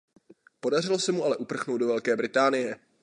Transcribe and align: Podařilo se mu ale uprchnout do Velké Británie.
Podařilo 0.59 0.99
se 0.99 1.11
mu 1.11 1.25
ale 1.25 1.37
uprchnout 1.37 1.79
do 1.79 1.87
Velké 1.87 2.15
Británie. 2.15 2.79